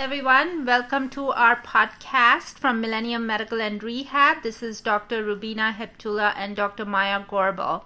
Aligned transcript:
everyone. 0.00 0.64
Welcome 0.64 1.10
to 1.10 1.28
our 1.28 1.56
podcast 1.60 2.58
from 2.58 2.80
Millennium 2.80 3.26
Medical 3.26 3.60
and 3.60 3.82
Rehab. 3.82 4.42
This 4.42 4.62
is 4.62 4.80
Dr. 4.80 5.22
Rubina 5.22 5.74
Heptula 5.74 6.32
and 6.36 6.56
Dr. 6.56 6.86
Maya 6.86 7.22
Gorbel. 7.22 7.82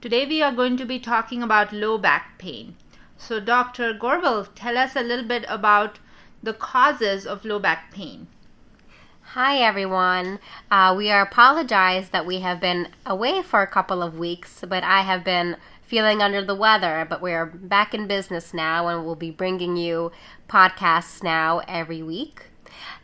Today 0.00 0.24
we 0.24 0.40
are 0.40 0.52
going 0.52 0.76
to 0.76 0.84
be 0.84 1.00
talking 1.00 1.42
about 1.42 1.72
low 1.72 1.98
back 1.98 2.38
pain. 2.38 2.76
So, 3.18 3.40
Dr. 3.40 3.92
Gorbel, 3.92 4.50
tell 4.54 4.78
us 4.78 4.94
a 4.94 5.02
little 5.02 5.24
bit 5.24 5.44
about 5.48 5.98
the 6.44 6.54
causes 6.54 7.26
of 7.26 7.44
low 7.44 7.58
back 7.58 7.92
pain. 7.92 8.28
Hi, 9.34 9.58
everyone. 9.58 10.38
Uh, 10.70 10.94
we 10.96 11.10
are 11.10 11.22
apologize 11.22 12.10
that 12.10 12.24
we 12.24 12.38
have 12.38 12.60
been 12.60 12.86
away 13.04 13.42
for 13.42 13.62
a 13.62 13.66
couple 13.66 14.00
of 14.00 14.16
weeks, 14.16 14.62
but 14.68 14.84
I 14.84 15.00
have 15.00 15.24
been 15.24 15.56
feeling 15.92 16.22
under 16.22 16.42
the 16.42 16.54
weather, 16.54 17.06
but 17.06 17.20
we're 17.20 17.44
back 17.44 17.92
in 17.92 18.06
business 18.06 18.54
now 18.54 18.88
and 18.88 19.04
we'll 19.04 19.14
be 19.14 19.30
bringing 19.30 19.76
you 19.76 20.10
podcasts 20.48 21.22
now 21.22 21.60
every 21.68 22.02
week. 22.02 22.44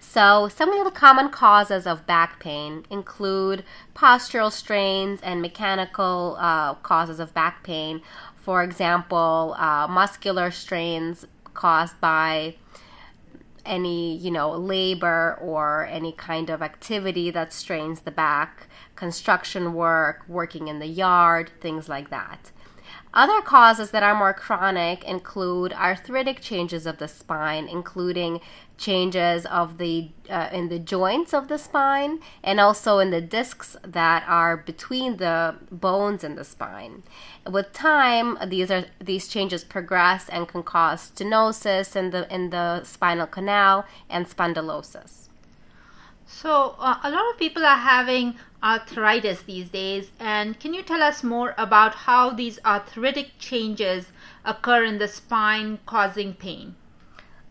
So, 0.00 0.48
some 0.48 0.72
of 0.72 0.86
the 0.86 0.90
common 0.90 1.28
causes 1.28 1.86
of 1.86 2.06
back 2.06 2.40
pain 2.40 2.86
include 2.88 3.62
postural 3.94 4.50
strains 4.50 5.20
and 5.22 5.42
mechanical 5.42 6.38
uh, 6.40 6.76
causes 6.76 7.20
of 7.20 7.34
back 7.34 7.62
pain. 7.62 8.00
For 8.36 8.62
example, 8.62 9.54
uh, 9.58 9.86
muscular 9.86 10.50
strains 10.50 11.26
caused 11.52 12.00
by 12.00 12.54
any, 13.66 14.16
you 14.16 14.30
know, 14.30 14.52
labor 14.52 15.36
or 15.42 15.86
any 15.90 16.12
kind 16.12 16.48
of 16.48 16.62
activity 16.62 17.30
that 17.32 17.52
strains 17.52 18.00
the 18.00 18.10
back, 18.10 18.66
construction 18.96 19.74
work, 19.74 20.24
working 20.26 20.68
in 20.68 20.78
the 20.78 20.86
yard, 20.86 21.50
things 21.60 21.86
like 21.86 22.08
that. 22.08 22.50
Other 23.14 23.40
causes 23.40 23.90
that 23.90 24.02
are 24.02 24.14
more 24.14 24.34
chronic 24.34 25.02
include 25.04 25.72
arthritic 25.72 26.40
changes 26.40 26.86
of 26.86 26.98
the 26.98 27.08
spine, 27.08 27.66
including 27.66 28.40
changes 28.76 29.44
of 29.46 29.78
the 29.78 30.10
uh, 30.30 30.48
in 30.52 30.68
the 30.68 30.78
joints 30.78 31.34
of 31.34 31.48
the 31.48 31.58
spine 31.58 32.20
and 32.44 32.60
also 32.60 32.98
in 32.98 33.10
the 33.10 33.20
discs 33.20 33.76
that 33.82 34.24
are 34.28 34.56
between 34.56 35.16
the 35.16 35.56
bones 35.70 36.22
in 36.22 36.36
the 36.36 36.44
spine. 36.44 37.02
With 37.50 37.72
time, 37.72 38.38
these 38.46 38.70
are 38.70 38.84
these 39.00 39.26
changes 39.26 39.64
progress 39.64 40.28
and 40.28 40.46
can 40.46 40.62
cause 40.62 41.10
stenosis 41.10 41.96
in 41.96 42.10
the 42.10 42.32
in 42.32 42.50
the 42.50 42.84
spinal 42.84 43.26
canal 43.26 43.84
and 44.08 44.28
spondylosis. 44.28 45.27
So, 46.30 46.76
uh, 46.78 46.98
a 47.02 47.10
lot 47.10 47.30
of 47.30 47.38
people 47.38 47.64
are 47.64 47.78
having 47.78 48.38
arthritis 48.62 49.40
these 49.42 49.70
days, 49.70 50.10
and 50.20 50.60
can 50.60 50.74
you 50.74 50.82
tell 50.82 51.02
us 51.02 51.24
more 51.24 51.54
about 51.56 51.94
how 51.94 52.30
these 52.30 52.58
arthritic 52.66 53.38
changes 53.38 54.12
occur 54.44 54.84
in 54.84 54.98
the 54.98 55.08
spine 55.08 55.78
causing 55.86 56.34
pain? 56.34 56.76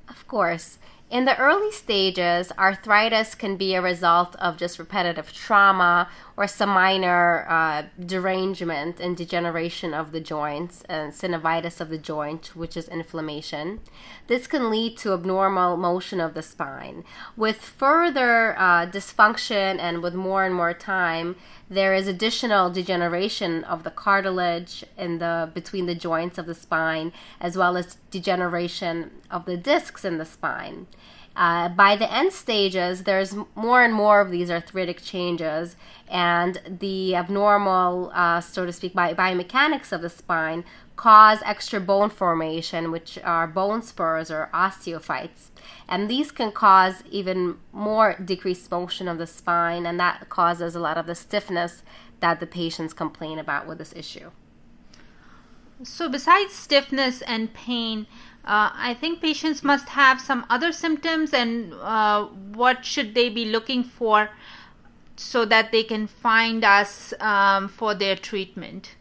Of 0.08 0.28
course. 0.28 0.78
In 1.10 1.26
the 1.26 1.36
early 1.38 1.72
stages, 1.72 2.52
arthritis 2.56 3.34
can 3.34 3.58
be 3.58 3.74
a 3.74 3.82
result 3.82 4.36
of 4.36 4.58
just 4.58 4.78
repetitive 4.78 5.34
trauma 5.34 6.08
or 6.38 6.48
some 6.48 6.70
minor 6.70 7.46
uh, 7.50 7.84
derangement 8.00 9.00
and 9.00 9.18
degeneration 9.18 9.92
of 9.92 10.12
the 10.12 10.20
joints 10.20 10.84
and 10.88 11.12
synovitis 11.12 11.82
of 11.82 11.90
the 11.90 11.98
joint, 11.98 12.56
which 12.56 12.78
is 12.78 12.88
inflammation. 12.88 13.80
This 14.28 14.46
can 14.46 14.70
lead 14.70 14.98
to 15.00 15.14
abnormal 15.14 15.78
motion 15.78 16.22
of 16.22 16.36
the 16.36 16.44
spine. 16.44 17.04
With 17.36 17.58
further 17.58 18.56
uh, 18.58 18.86
dysfunction 18.86 19.80
and 19.80 20.04
with 20.04 20.14
more 20.14 20.46
and 20.46 20.54
more 20.54 20.76
time, 20.76 21.36
there 21.70 21.96
is 21.96 22.08
additional 22.08 22.70
degeneration 22.70 23.64
of 23.64 23.84
the 23.84 23.92
cartilage 23.92 24.86
in 24.96 25.18
the 25.18 25.50
between 25.54 25.88
the 25.88 25.96
joints 25.96 26.38
of 26.38 26.46
the 26.46 26.54
spine, 26.54 27.12
as 27.42 27.58
well 27.58 27.76
as 27.76 27.98
degeneration 28.12 29.10
of 29.32 29.46
the 29.46 29.58
discs 29.58 30.06
in 30.06 30.20
the 30.20 30.26
spine. 30.26 30.86
Uh, 31.38 31.70
by 31.70 31.96
the 31.96 32.12
end 32.12 32.34
stages, 32.34 33.04
there's 33.04 33.36
more 33.54 33.84
and 33.84 33.94
more 33.94 34.22
of 34.22 34.32
these 34.32 34.50
arthritic 34.50 35.04
changes, 35.04 35.76
and 36.10 36.60
the 36.80 37.16
abnormal, 37.16 38.12
uh, 38.16 38.42
so 38.42 38.66
to 38.66 38.74
speak, 38.74 38.96
bi- 38.96 39.14
biomechanics 39.14 39.92
of 39.92 40.02
the 40.02 40.10
spine 40.10 40.66
cause 40.96 41.40
extra 41.46 41.80
bone 41.80 42.10
formation, 42.10 42.90
which 42.90 43.20
are 43.24 43.46
bone 43.46 43.84
spurs 43.84 44.32
or 44.32 44.50
osteophytes. 44.52 45.52
And 45.88 46.10
these 46.10 46.32
can 46.32 46.52
cause 46.52 47.04
even 47.12 47.58
more 47.72 48.16
decreased 48.16 48.72
motion 48.72 49.08
of 49.08 49.20
the 49.20 49.28
spine, 49.28 49.86
and 49.86 50.00
that 50.00 50.30
causes 50.30 50.74
a 50.74 50.80
lot 50.80 50.98
of 50.98 51.06
the 51.06 51.14
stiffness 51.14 51.84
that 52.20 52.40
the 52.40 52.48
patients 52.48 52.94
complain 52.94 53.38
about 53.38 53.68
with 53.68 53.78
this 53.78 53.94
issue. 53.96 54.32
So, 55.84 56.10
besides 56.10 56.54
stiffness 56.54 57.22
and 57.22 57.54
pain, 57.54 58.08
uh, 58.44 58.72
I 58.74 58.96
think 59.00 59.22
patients 59.22 59.64
must 59.64 59.90
have 59.90 60.20
some 60.20 60.46
other 60.50 60.72
symptoms, 60.72 61.34
and 61.34 61.74
uh, 61.74 62.26
what 62.26 62.84
should 62.84 63.14
they 63.14 63.30
be 63.30 63.46
looking 63.46 63.84
for 63.84 64.30
so 65.16 65.46
that 65.46 65.72
they 65.72 65.84
can 65.84 66.08
find 66.08 66.64
us 66.64 67.14
um, 67.20 67.68
for 67.68 67.94
their 67.94 68.16
treatment? 68.16 68.96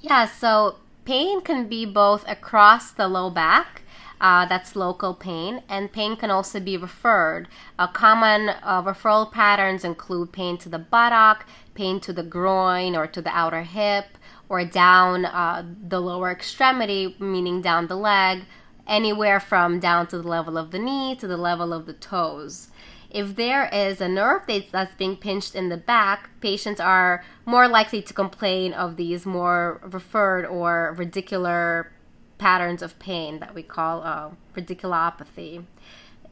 Yeah, 0.00 0.26
so 0.26 0.76
pain 1.04 1.40
can 1.40 1.68
be 1.68 1.86
both 1.86 2.28
across 2.28 2.90
the 2.90 3.08
low 3.08 3.30
back. 3.30 3.82
Uh, 4.20 4.46
that's 4.46 4.76
local 4.76 5.14
pain, 5.14 5.62
and 5.68 5.92
pain 5.92 6.16
can 6.16 6.30
also 6.30 6.60
be 6.60 6.76
referred. 6.76 7.48
Uh, 7.78 7.86
common 7.86 8.48
uh, 8.62 8.82
referral 8.82 9.30
patterns 9.30 9.84
include 9.84 10.32
pain 10.32 10.56
to 10.58 10.68
the 10.68 10.78
buttock, 10.78 11.46
pain 11.74 12.00
to 12.00 12.12
the 12.12 12.22
groin 12.22 12.96
or 12.96 13.06
to 13.06 13.20
the 13.20 13.30
outer 13.30 13.62
hip, 13.62 14.16
or 14.48 14.64
down 14.64 15.24
uh, 15.24 15.64
the 15.88 16.00
lower 16.00 16.30
extremity, 16.30 17.16
meaning 17.18 17.60
down 17.60 17.86
the 17.86 17.96
leg, 17.96 18.44
anywhere 18.86 19.40
from 19.40 19.80
down 19.80 20.06
to 20.08 20.18
the 20.18 20.28
level 20.28 20.58
of 20.58 20.70
the 20.70 20.78
knee 20.78 21.16
to 21.16 21.26
the 21.26 21.36
level 21.36 21.72
of 21.72 21.86
the 21.86 21.92
toes. 21.92 22.68
If 23.10 23.36
there 23.36 23.68
is 23.72 24.00
a 24.00 24.08
nerve 24.08 24.42
that's 24.72 24.94
being 24.96 25.16
pinched 25.16 25.54
in 25.54 25.68
the 25.68 25.76
back, 25.76 26.30
patients 26.40 26.80
are 26.80 27.24
more 27.46 27.68
likely 27.68 28.02
to 28.02 28.12
complain 28.12 28.72
of 28.72 28.96
these 28.96 29.24
more 29.24 29.80
referred 29.84 30.44
or 30.44 30.96
radicular 30.98 31.86
patterns 32.38 32.82
of 32.82 32.98
pain 32.98 33.38
that 33.38 33.54
we 33.54 33.62
call 33.62 34.02
uh, 34.02 34.30
radiculopathy. 34.56 35.64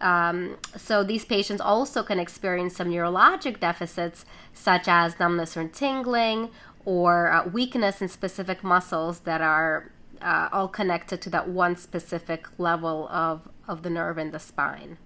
Um, 0.00 0.56
so 0.76 1.04
these 1.04 1.24
patients 1.24 1.60
also 1.60 2.02
can 2.02 2.18
experience 2.18 2.74
some 2.74 2.88
neurologic 2.88 3.60
deficits 3.60 4.24
such 4.52 4.88
as 4.88 5.20
numbness 5.20 5.56
or 5.56 5.68
tingling 5.68 6.50
or 6.84 7.30
uh, 7.30 7.46
weakness 7.48 8.02
in 8.02 8.08
specific 8.08 8.62
muscles 8.64 9.20
that 9.20 9.40
are 9.40 9.90
uh, 10.20 10.48
all 10.52 10.68
connected 10.68 11.20
to 11.22 11.30
that 11.30 11.48
one 11.48 11.76
specific 11.76 12.46
level 12.58 13.08
of, 13.08 13.48
of 13.68 13.82
the 13.82 13.90
nerve 13.90 14.18
in 14.18 14.30
the 14.30 14.38
spine. 14.38 14.98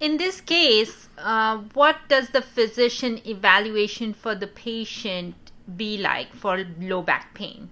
In 0.00 0.16
this 0.16 0.40
case, 0.40 1.08
uh, 1.18 1.58
what 1.72 1.96
does 2.08 2.30
the 2.30 2.42
physician 2.42 3.20
evaluation 3.26 4.12
for 4.12 4.34
the 4.34 4.46
patient 4.46 5.34
be 5.76 5.96
like 5.96 6.34
for 6.34 6.64
low 6.80 7.00
back 7.00 7.32
pain? 7.34 7.70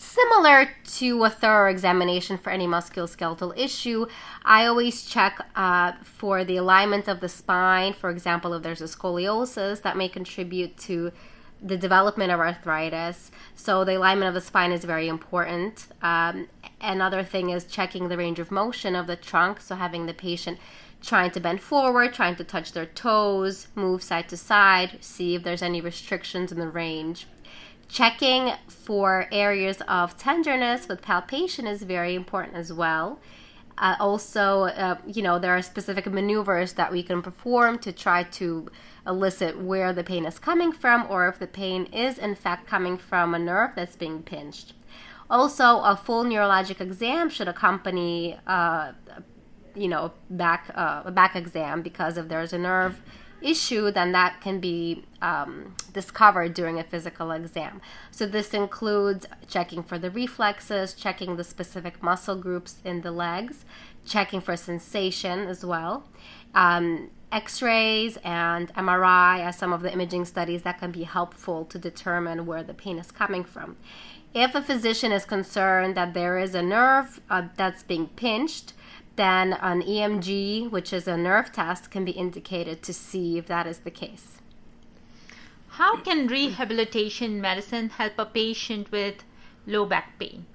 Similar 0.00 0.70
to 0.98 1.24
a 1.24 1.28
thorough 1.28 1.68
examination 1.68 2.38
for 2.38 2.50
any 2.50 2.68
musculoskeletal 2.68 3.58
issue, 3.58 4.06
I 4.44 4.64
always 4.64 5.04
check 5.04 5.44
uh, 5.56 5.94
for 6.04 6.44
the 6.44 6.56
alignment 6.56 7.08
of 7.08 7.18
the 7.18 7.28
spine. 7.28 7.94
For 7.94 8.08
example, 8.08 8.54
if 8.54 8.62
there's 8.62 8.80
a 8.80 8.84
scoliosis 8.84 9.82
that 9.82 9.96
may 9.96 10.08
contribute 10.08 10.76
to 10.78 11.10
the 11.60 11.76
development 11.76 12.30
of 12.30 12.38
arthritis. 12.38 13.32
So, 13.56 13.84
the 13.84 13.96
alignment 13.96 14.28
of 14.28 14.34
the 14.34 14.40
spine 14.40 14.70
is 14.70 14.84
very 14.84 15.08
important. 15.08 15.88
Um, 16.00 16.46
another 16.80 17.24
thing 17.24 17.50
is 17.50 17.64
checking 17.64 18.06
the 18.06 18.16
range 18.16 18.38
of 18.38 18.52
motion 18.52 18.94
of 18.94 19.08
the 19.08 19.16
trunk. 19.16 19.60
So, 19.60 19.74
having 19.74 20.06
the 20.06 20.14
patient 20.14 20.60
trying 21.02 21.32
to 21.32 21.40
bend 21.40 21.60
forward, 21.60 22.14
trying 22.14 22.36
to 22.36 22.44
touch 22.44 22.70
their 22.70 22.86
toes, 22.86 23.66
move 23.74 24.04
side 24.04 24.28
to 24.28 24.36
side, 24.36 24.98
see 25.00 25.34
if 25.34 25.42
there's 25.42 25.62
any 25.62 25.80
restrictions 25.80 26.52
in 26.52 26.60
the 26.60 26.68
range. 26.68 27.26
Checking 27.88 28.52
for 28.68 29.26
areas 29.32 29.80
of 29.88 30.16
tenderness 30.18 30.88
with 30.88 31.00
palpation 31.00 31.66
is 31.66 31.82
very 31.82 32.14
important 32.14 32.54
as 32.54 32.72
well. 32.72 33.18
Uh, 33.78 33.96
also, 34.00 34.64
uh, 34.64 34.98
you 35.06 35.22
know, 35.22 35.38
there 35.38 35.56
are 35.56 35.62
specific 35.62 36.06
maneuvers 36.06 36.74
that 36.74 36.92
we 36.92 37.02
can 37.02 37.22
perform 37.22 37.78
to 37.78 37.92
try 37.92 38.24
to 38.24 38.68
elicit 39.06 39.58
where 39.58 39.92
the 39.92 40.04
pain 40.04 40.26
is 40.26 40.38
coming 40.38 40.72
from 40.72 41.06
or 41.08 41.28
if 41.28 41.38
the 41.38 41.46
pain 41.46 41.86
is 41.86 42.18
in 42.18 42.34
fact 42.34 42.66
coming 42.66 42.98
from 42.98 43.34
a 43.34 43.38
nerve 43.38 43.70
that's 43.74 43.96
being 43.96 44.22
pinched. 44.22 44.74
Also, 45.30 45.80
a 45.80 45.96
full 45.96 46.24
neurologic 46.24 46.80
exam 46.80 47.30
should 47.30 47.48
accompany, 47.48 48.38
uh, 48.46 48.92
you 49.74 49.88
know, 49.88 50.12
back 50.30 50.70
uh, 50.74 51.02
a 51.04 51.12
back 51.12 51.36
exam 51.36 51.82
because 51.82 52.16
if 52.16 52.28
there's 52.28 52.52
a 52.52 52.58
nerve 52.58 53.00
issue, 53.40 53.90
then 53.90 54.12
that 54.12 54.40
can 54.40 54.60
be 54.60 55.04
um, 55.22 55.74
discovered 55.92 56.54
during 56.54 56.78
a 56.78 56.84
physical 56.84 57.30
exam. 57.30 57.80
So, 58.10 58.26
this 58.26 58.54
includes 58.54 59.26
checking 59.46 59.82
for 59.82 59.98
the 59.98 60.10
reflexes, 60.10 60.94
checking 60.94 61.36
the 61.36 61.44
specific 61.44 62.02
muscle 62.02 62.36
groups 62.36 62.76
in 62.84 63.02
the 63.02 63.10
legs, 63.10 63.64
checking 64.04 64.40
for 64.40 64.56
sensation 64.56 65.46
as 65.46 65.64
well. 65.64 66.04
Um, 66.54 67.10
X 67.30 67.60
rays 67.60 68.16
and 68.24 68.72
MRI 68.74 69.44
are 69.44 69.52
some 69.52 69.72
of 69.72 69.82
the 69.82 69.92
imaging 69.92 70.24
studies 70.24 70.62
that 70.62 70.78
can 70.78 70.90
be 70.90 71.02
helpful 71.02 71.64
to 71.66 71.78
determine 71.78 72.46
where 72.46 72.62
the 72.62 72.72
pain 72.72 72.98
is 72.98 73.10
coming 73.12 73.44
from. 73.44 73.76
If 74.34 74.54
a 74.54 74.62
physician 74.62 75.12
is 75.12 75.24
concerned 75.24 75.94
that 75.96 76.14
there 76.14 76.38
is 76.38 76.54
a 76.54 76.62
nerve 76.62 77.20
uh, 77.28 77.48
that's 77.56 77.82
being 77.82 78.08
pinched, 78.08 78.72
then 79.18 79.52
an 79.54 79.82
EMG, 79.82 80.70
which 80.70 80.92
is 80.92 81.08
a 81.08 81.16
nerve 81.16 81.50
test, 81.52 81.90
can 81.90 82.04
be 82.04 82.12
indicated 82.12 82.82
to 82.84 82.92
see 82.94 83.36
if 83.36 83.46
that 83.48 83.66
is 83.66 83.80
the 83.80 83.90
case. 83.90 84.38
How 85.70 85.96
can 85.96 86.28
rehabilitation 86.28 87.40
medicine 87.40 87.90
help 87.90 88.14
a 88.18 88.24
patient 88.24 88.90
with 88.92 89.24
low 89.66 89.84
back 89.86 90.18
pain? 90.18 90.46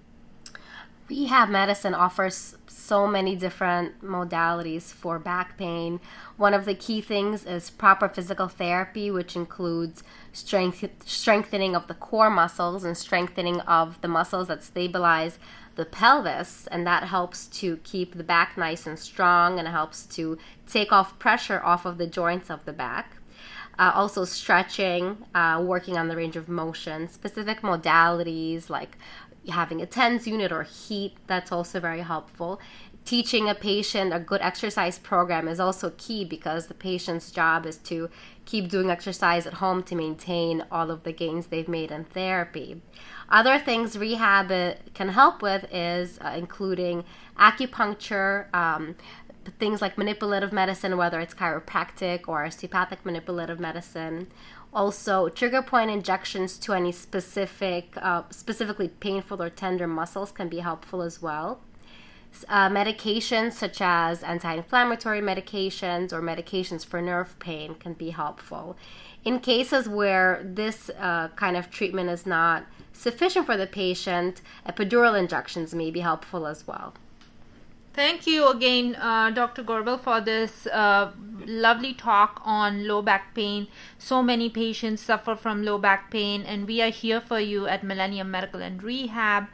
Rehab 1.14 1.50
medicine 1.50 1.94
offers 1.94 2.58
so 2.66 3.06
many 3.06 3.36
different 3.36 4.02
modalities 4.02 4.92
for 4.92 5.20
back 5.20 5.60
pain. 5.60 6.00
One 6.38 6.56
of 6.56 6.66
the 6.66 6.74
key 6.74 7.02
things 7.02 7.46
is 7.46 7.70
proper 7.70 8.10
physical 8.10 8.48
therapy, 8.48 9.12
which 9.12 9.36
includes 9.36 10.04
strength, 10.32 10.84
strengthening 11.06 11.76
of 11.76 11.86
the 11.86 11.94
core 11.94 12.32
muscles 12.32 12.84
and 12.84 12.98
strengthening 12.98 13.60
of 13.60 14.02
the 14.02 14.08
muscles 14.08 14.48
that 14.48 14.64
stabilize 14.64 15.38
the 15.76 15.86
pelvis, 15.86 16.66
and 16.72 16.88
that 16.88 17.04
helps 17.04 17.46
to 17.60 17.78
keep 17.84 18.18
the 18.18 18.24
back 18.24 18.58
nice 18.58 18.88
and 18.88 18.98
strong 18.98 19.60
and 19.60 19.68
helps 19.68 20.08
to 20.08 20.40
take 20.68 20.92
off 20.92 21.20
pressure 21.20 21.62
off 21.64 21.86
of 21.86 22.00
the 22.00 22.08
joints 22.08 22.50
of 22.50 22.66
the 22.66 22.74
back. 22.74 23.18
Uh, 23.78 23.92
also, 23.94 24.24
stretching, 24.24 25.18
uh, 25.34 25.62
working 25.64 25.98
on 25.98 26.08
the 26.08 26.16
range 26.16 26.36
of 26.36 26.48
motion, 26.48 27.08
specific 27.08 27.62
modalities 27.62 28.70
like 28.70 28.98
having 29.50 29.82
a 29.82 29.86
TENS 29.86 30.28
unit 30.28 30.52
or 30.52 30.64
heat, 30.64 31.16
that's 31.28 31.52
also 31.52 31.80
very 31.80 32.02
helpful. 32.02 32.60
Teaching 33.06 33.50
a 33.50 33.56
patient 33.56 34.14
a 34.14 34.20
good 34.20 34.42
exercise 34.42 34.98
program 34.98 35.50
is 35.50 35.60
also 35.60 35.92
key 35.98 36.24
because 36.24 36.68
the 36.68 36.74
patient's 36.74 37.32
job 37.32 37.66
is 37.66 37.78
to 37.80 38.10
keep 38.46 38.70
doing 38.70 38.90
exercise 38.90 39.46
at 39.46 39.56
home 39.56 39.84
to 39.84 39.96
maintain 39.96 40.64
all 40.72 40.90
of 40.90 41.04
the 41.04 41.12
gains 41.12 41.48
they've 41.48 41.68
made 41.68 41.92
in 41.92 42.06
therapy. 42.06 42.82
Other 43.28 43.60
things 43.60 43.98
rehab 43.98 44.52
uh, 44.52 44.76
can 44.94 45.10
help 45.10 45.42
with 45.42 45.66
is 45.74 46.18
uh, 46.22 46.34
including 46.38 47.04
acupuncture, 47.38 48.54
um, 48.54 48.96
things 49.52 49.82
like 49.82 49.98
manipulative 49.98 50.52
medicine, 50.52 50.98
whether 50.98 51.20
it's 51.20 51.34
chiropractic 51.34 52.28
or 52.28 52.46
osteopathic 52.46 53.06
manipulative 53.06 53.60
medicine. 53.60 54.28
Also, 54.74 55.30
trigger 55.30 55.62
point 55.62 55.92
injections 55.92 56.58
to 56.58 56.74
any 56.74 56.92
specific, 56.92 57.94
uh, 57.98 58.24
specifically 58.32 58.88
painful 58.88 59.42
or 59.42 59.50
tender 59.50 59.88
muscles 59.88 60.32
can 60.32 60.50
be 60.50 60.60
helpful 60.60 61.02
as 61.02 61.22
well. 61.22 61.62
Uh, 62.50 62.68
medications 62.68 63.54
such 63.54 63.80
as 63.80 64.24
anti 64.24 64.56
inflammatory 64.56 65.22
medications 65.22 66.12
or 66.12 66.22
medications 66.22 66.84
for 66.84 67.00
nerve 67.02 67.38
pain 67.38 67.76
can 67.76 67.94
be 67.94 68.10
helpful. 68.10 68.76
In 69.24 69.40
cases 69.40 69.88
where 69.88 70.42
this 70.44 70.90
uh, 71.00 71.28
kind 71.36 71.56
of 71.56 71.70
treatment 71.70 72.10
is 72.10 72.26
not 72.26 72.66
sufficient 72.92 73.46
for 73.46 73.56
the 73.56 73.68
patient, 73.68 74.42
epidural 74.68 75.18
injections 75.18 75.76
may 75.76 75.92
be 75.92 76.00
helpful 76.00 76.48
as 76.48 76.66
well. 76.66 76.96
Thank 77.94 78.26
you 78.26 78.48
again, 78.48 78.96
uh, 78.96 79.30
Dr. 79.30 79.64
Gorbel, 79.64 80.00
for 80.00 80.20
this 80.20 80.66
uh, 80.68 81.12
lovely 81.46 81.94
talk 81.94 82.42
on 82.44 82.88
low 82.88 83.04
back 83.04 83.36
pain. 83.36 83.68
So 84.00 84.24
many 84.24 84.50
patients 84.50 85.02
suffer 85.02 85.36
from 85.36 85.64
low 85.64 85.78
back 85.78 86.10
pain, 86.10 86.42
and 86.42 86.68
we 86.68 86.82
are 86.82 86.90
here 86.90 87.22
for 87.22 87.40
you 87.40 87.68
at 87.68 87.84
Millennium 87.84 88.32
Medical 88.32 88.62
and 88.62 88.82
Rehab, 88.82 89.48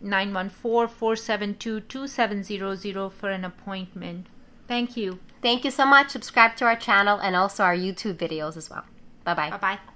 914 0.00 0.88
472 0.96 1.80
2700 1.80 3.10
for 3.10 3.30
an 3.30 3.44
appointment. 3.44 4.28
Thank 4.66 4.96
you. 4.96 5.18
Thank 5.42 5.64
you 5.64 5.70
so 5.70 5.84
much. 5.84 6.08
Subscribe 6.08 6.56
to 6.56 6.64
our 6.64 6.76
channel 6.76 7.18
and 7.18 7.36
also 7.36 7.64
our 7.64 7.76
YouTube 7.76 8.14
videos 8.16 8.56
as 8.56 8.70
well. 8.70 8.84
Bye 9.24 9.34
bye. 9.34 9.50
Bye 9.50 9.58
bye. 9.58 9.93